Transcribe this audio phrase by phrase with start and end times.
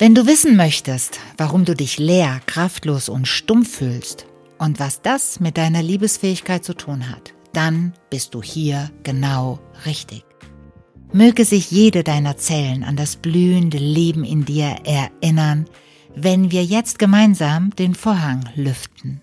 [0.00, 4.24] Wenn du wissen möchtest, warum du dich leer, kraftlos und stumpf fühlst
[4.56, 10.24] und was das mit deiner Liebesfähigkeit zu tun hat, dann bist du hier genau richtig.
[11.12, 15.66] Möge sich jede deiner Zellen an das blühende Leben in dir erinnern,
[16.16, 19.20] wenn wir jetzt gemeinsam den Vorhang lüften.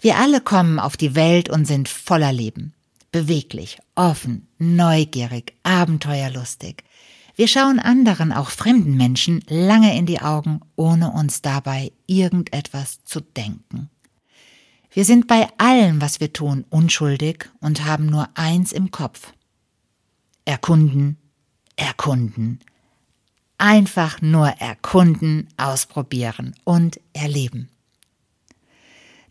[0.00, 2.74] Wir alle kommen auf die Welt und sind voller Leben,
[3.10, 6.84] beweglich, offen, neugierig, abenteuerlustig.
[7.40, 13.22] Wir schauen anderen, auch fremden Menschen, lange in die Augen, ohne uns dabei irgendetwas zu
[13.22, 13.88] denken.
[14.92, 19.32] Wir sind bei allem, was wir tun, unschuldig und haben nur eins im Kopf.
[20.44, 21.16] Erkunden,
[21.76, 22.60] erkunden.
[23.56, 27.70] Einfach nur erkunden, ausprobieren und erleben.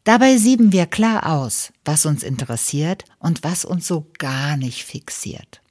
[0.03, 5.61] Dabei sieben wir klar aus, was uns interessiert und was uns so gar nicht fixiert.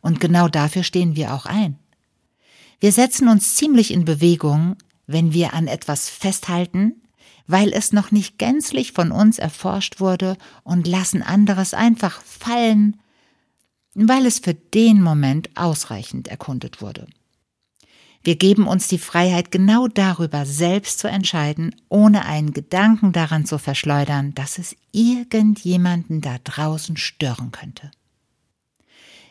[0.00, 1.78] Und genau dafür stehen wir auch ein.
[2.80, 7.02] Wir setzen uns ziemlich in Bewegung, wenn wir an etwas festhalten,
[7.46, 13.00] weil es noch nicht gänzlich von uns erforscht wurde und lassen anderes einfach fallen,
[13.94, 17.06] weil es für den Moment ausreichend erkundet wurde.
[18.22, 23.58] Wir geben uns die Freiheit, genau darüber selbst zu entscheiden, ohne einen Gedanken daran zu
[23.58, 27.90] verschleudern, dass es irgendjemanden da draußen stören könnte.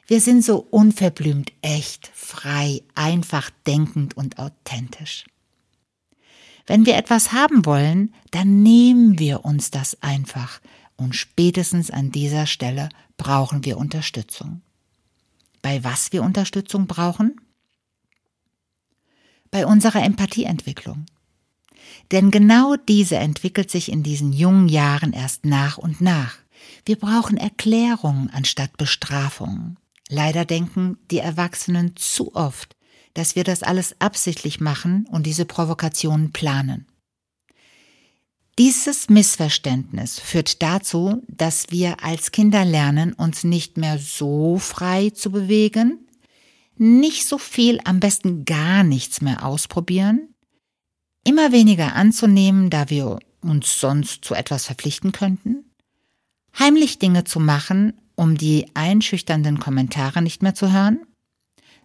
[0.10, 5.26] Wir sind so unverblümt echt, frei, einfach denkend und authentisch.
[6.66, 10.62] Wenn wir etwas haben wollen, dann nehmen wir uns das einfach
[10.98, 14.64] und spätestens an dieser Stelle brauchen wir Unterstützung.
[15.62, 17.40] Bei was wir Unterstützung brauchen?
[19.52, 21.06] Bei unserer Empathieentwicklung.
[22.12, 26.38] Denn genau diese entwickelt sich in diesen jungen Jahren erst nach und nach.
[26.84, 29.78] Wir brauchen Erklärungen anstatt Bestrafungen.
[30.10, 32.76] Leider denken die Erwachsenen zu oft,
[33.14, 36.88] dass wir das alles absichtlich machen und diese Provokationen planen.
[38.58, 45.32] Dieses Missverständnis führt dazu, dass wir als Kinder lernen, uns nicht mehr so frei zu
[45.32, 46.06] bewegen,
[46.76, 50.34] nicht so viel, am besten gar nichts mehr ausprobieren,
[51.26, 55.72] immer weniger anzunehmen, da wir uns sonst zu etwas verpflichten könnten,
[56.58, 61.00] heimlich Dinge zu machen, um die einschüchternden Kommentare nicht mehr zu hören,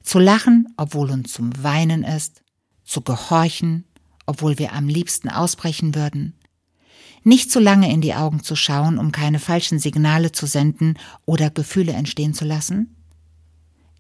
[0.02, 2.42] zu lachen, obwohl uns zum Weinen ist,
[2.82, 3.84] zu gehorchen,
[4.26, 6.34] obwohl wir am liebsten ausbrechen würden,
[7.22, 11.50] nicht zu lange in die Augen zu schauen, um keine falschen Signale zu senden oder
[11.50, 12.96] Gefühle entstehen zu lassen,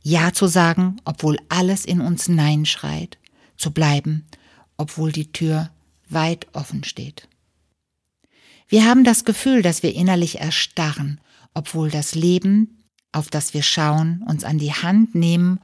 [0.02, 3.16] Ja zu sagen, obwohl alles in uns Nein schreit,
[3.56, 4.26] zu bleiben,
[4.76, 5.70] obwohl die Tür
[6.08, 7.28] weit offen steht.
[8.66, 11.20] Wir haben das Gefühl, dass wir innerlich erstarren
[11.54, 15.60] obwohl das Leben, auf das wir schauen, uns an die Hand nehmen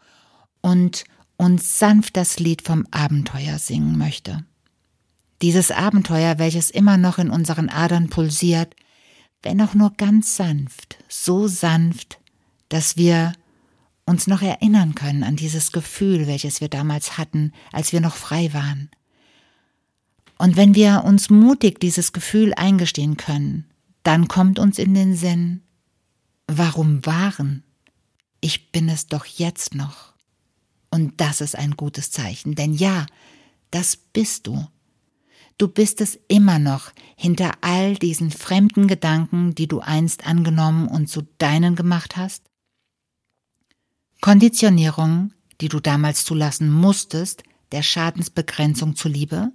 [0.60, 1.04] und
[1.36, 4.44] uns sanft das Lied vom Abenteuer singen möchte.
[5.42, 8.74] Dieses Abenteuer, welches immer noch in unseren Adern pulsiert,
[9.42, 12.20] wenn auch nur ganz sanft, so sanft,
[12.68, 13.32] dass wir
[14.04, 18.52] uns noch erinnern können an dieses Gefühl, welches wir damals hatten, als wir noch frei
[18.52, 18.90] waren.
[20.36, 23.66] Und wenn wir uns mutig dieses Gefühl eingestehen können,
[24.02, 25.62] dann kommt uns in den Sinn,
[26.52, 27.62] Warum waren?
[28.40, 30.14] Ich bin es doch jetzt noch.
[30.90, 33.06] Und das ist ein gutes Zeichen, denn ja,
[33.70, 34.66] das bist du.
[35.58, 41.06] Du bist es immer noch hinter all diesen fremden Gedanken, die du einst angenommen und
[41.06, 42.42] zu deinen gemacht hast?
[44.20, 49.52] Konditionierung, die du damals zulassen musstest, der Schadensbegrenzung zuliebe?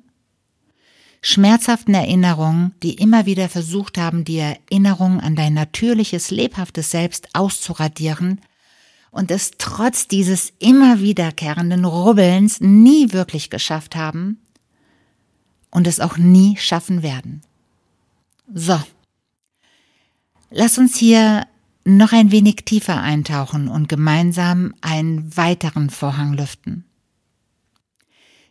[1.26, 8.42] Schmerzhaften Erinnerungen, die immer wieder versucht haben, die Erinnerung an dein natürliches, lebhaftes Selbst auszuradieren
[9.10, 14.40] und es trotz dieses immer wiederkehrenden Rubbelns nie wirklich geschafft haben
[15.72, 17.42] und es auch nie schaffen werden.
[18.54, 18.80] So.
[20.52, 21.48] Lass uns hier
[21.86, 26.86] noch ein wenig tiefer eintauchen und gemeinsam einen weiteren Vorhang lüften.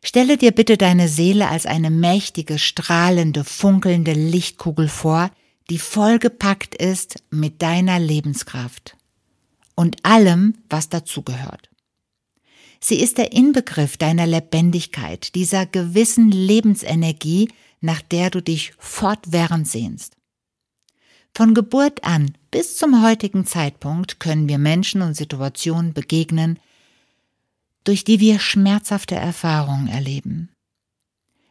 [0.07, 5.31] Stelle dir bitte deine Seele als eine mächtige, strahlende, funkelnde Lichtkugel vor,
[5.71, 8.99] die vollgepackt ist mit deiner Lebenskraft
[9.75, 11.71] und allem, was dazugehört.
[12.81, 17.49] Sie ist der Inbegriff deiner Lebendigkeit, dieser gewissen Lebensenergie,
[17.81, 20.19] nach der du dich fortwährend sehnst.
[21.35, 26.59] Von Geburt an bis zum heutigen Zeitpunkt können wir Menschen und Situationen begegnen,
[27.85, 30.51] durch die wir schmerzhafte Erfahrungen erleben.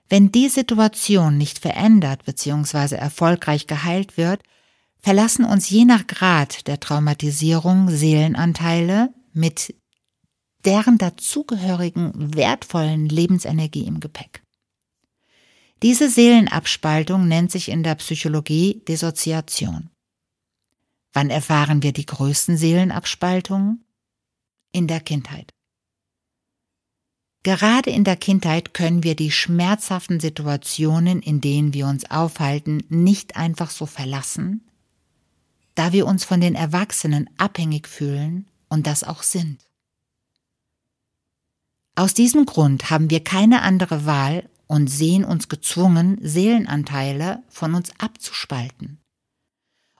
[0.09, 2.95] Wenn die Situation nicht verändert bzw.
[2.95, 4.43] erfolgreich geheilt wird,
[4.99, 9.75] verlassen uns je nach Grad der Traumatisierung Seelenanteile mit
[10.65, 14.43] deren dazugehörigen wertvollen Lebensenergie im Gepäck.
[15.81, 19.89] Diese Seelenabspaltung nennt sich in der Psychologie Dissoziation.
[21.11, 23.83] Wann erfahren wir die größten Seelenabspaltungen?
[24.71, 25.53] In der Kindheit.
[27.43, 33.35] Gerade in der Kindheit können wir die schmerzhaften Situationen, in denen wir uns aufhalten, nicht
[33.35, 34.61] einfach so verlassen,
[35.75, 39.59] da wir uns von den Erwachsenen abhängig fühlen und das auch sind.
[41.95, 47.91] Aus diesem Grund haben wir keine andere Wahl und sehen uns gezwungen, Seelenanteile von uns
[47.99, 49.03] abzuspalten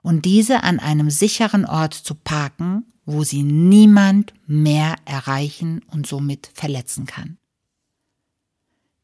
[0.04, 6.50] und diese an einem sicheren Ort zu parken, wo sie niemand mehr erreichen und somit
[6.54, 7.38] verletzen kann.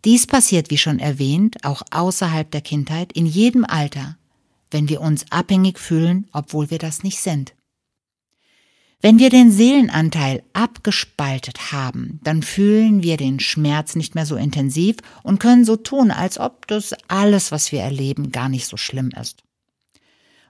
[0.05, 4.17] Dies passiert, wie schon erwähnt, auch außerhalb der Kindheit, in jedem Alter,
[4.71, 7.53] wenn wir uns abhängig fühlen, obwohl wir das nicht sind.
[9.01, 14.97] Wenn wir den Seelenanteil abgespaltet haben, dann fühlen wir den Schmerz nicht mehr so intensiv
[15.23, 19.11] und können so tun, als ob das alles, was wir erleben, gar nicht so schlimm
[19.11, 19.43] ist.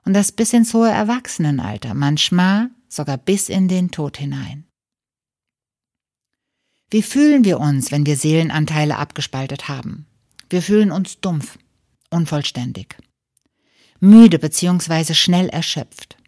[0.04, 4.66] Und das bis ins hohe Erwachsenenalter, manchmal sogar bis in den Tod hinein.
[6.90, 10.08] Wie fühlen wir uns, wenn wir Seelenanteile abgespaltet haben?
[10.50, 11.58] Wir fühlen uns dumpf,
[12.10, 12.98] unvollständig,
[14.00, 15.14] müde bzw.
[15.14, 16.20] schnell erschöpft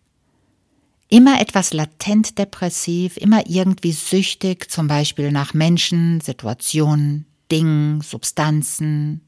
[1.11, 9.21] immer etwas latent depressiv, immer irgendwie süchtig, zum Beispiel nach Menschen, Situationen, Dingen, Substanzen.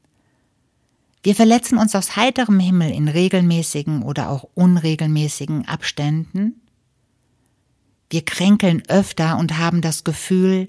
[1.22, 6.62] Wir verletzen uns aus heiterem Himmel in regelmäßigen oder auch unregelmäßigen Abständen.
[8.14, 10.68] Wir kränkeln öfter und haben das Gefühl,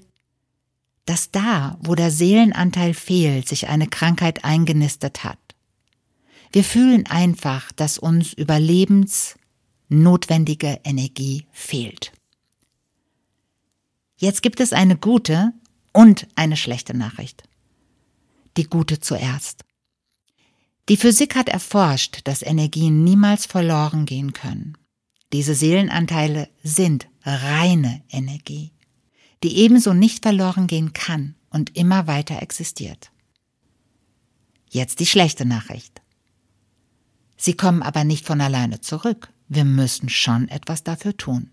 [1.04, 5.38] dass da, wo der Seelenanteil fehlt, sich eine Krankheit eingenistet hat.
[6.50, 9.36] Wir fühlen einfach, dass uns Überlebens-
[9.88, 12.10] notwendige Energie fehlt.
[14.16, 15.52] Jetzt gibt es eine gute
[15.92, 17.44] und eine schlechte Nachricht.
[18.56, 19.64] Die gute zuerst.
[20.88, 24.76] Die Physik hat erforscht, dass Energien niemals verloren gehen können.
[25.32, 28.72] Diese Seelenanteile sind reine Energie,
[29.42, 33.10] die ebenso nicht verloren gehen kann und immer weiter existiert.
[34.70, 36.00] Jetzt die schlechte Nachricht.
[37.36, 39.32] Sie kommen aber nicht von alleine zurück.
[39.48, 41.50] Wir müssen schon etwas dafür tun.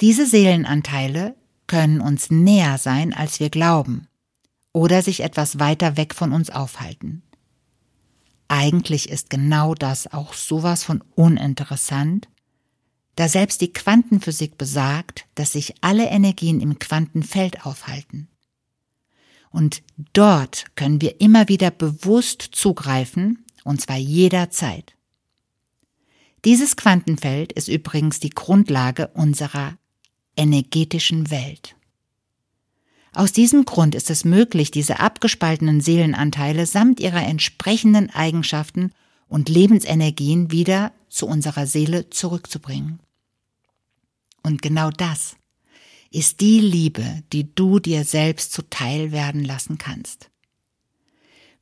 [0.00, 1.34] Diese Seelenanteile
[1.66, 4.08] können uns näher sein, als wir glauben,
[4.72, 7.22] oder sich etwas weiter weg von uns aufhalten.
[8.48, 12.28] Eigentlich ist genau das auch sowas von uninteressant,
[13.16, 18.28] da selbst die Quantenphysik besagt, dass sich alle Energien im Quantenfeld aufhalten.
[19.50, 19.82] Und
[20.12, 24.94] dort können wir immer wieder bewusst zugreifen, und zwar jederzeit.
[26.44, 29.78] Dieses Quantenfeld ist übrigens die Grundlage unserer
[30.36, 31.76] energetischen Welt.
[33.12, 38.90] Aus diesem Grund ist es möglich, diese abgespaltenen Seelenanteile samt ihrer entsprechenden Eigenschaften
[39.28, 42.98] und Lebensenergien wieder zu unserer Seele zurückzubringen.
[44.44, 45.36] Und genau das
[46.12, 50.30] ist die Liebe, die du dir selbst zuteil werden lassen kannst.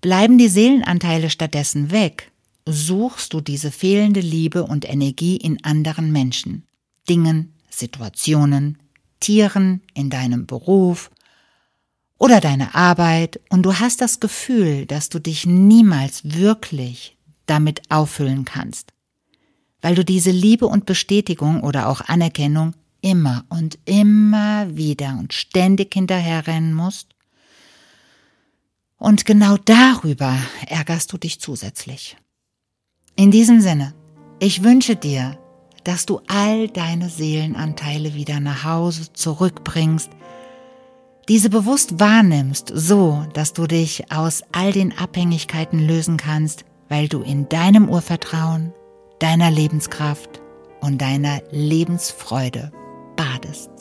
[0.02, 2.32] Bleiben die Seelenanteile stattdessen weg,
[2.66, 6.66] suchst du diese fehlende Liebe und Energie in anderen Menschen,
[7.08, 8.78] Dingen, Situationen,
[9.20, 11.10] Tieren, in deinem Beruf
[12.18, 17.16] oder deiner Arbeit und du hast das Gefühl, dass du dich niemals wirklich
[17.46, 18.92] damit auffüllen kannst,
[19.80, 25.92] weil du diese Liebe und Bestätigung oder auch Anerkennung immer und immer wieder und ständig
[25.92, 27.08] hinterherrennen musst.
[28.96, 30.34] Und genau darüber
[30.66, 32.16] ärgerst du dich zusätzlich.
[33.16, 33.94] In diesem Sinne,
[34.38, 35.38] ich wünsche dir,
[35.84, 40.10] dass du all deine Seelenanteile wieder nach Hause zurückbringst,
[41.28, 47.22] diese bewusst wahrnimmst, so dass du dich aus all den Abhängigkeiten lösen kannst, weil du
[47.22, 48.72] in deinem Urvertrauen,
[49.18, 50.40] deiner Lebenskraft
[50.80, 52.72] und deiner Lebensfreude
[53.42, 53.71] Goddess.